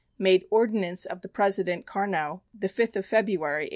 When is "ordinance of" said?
0.49-1.21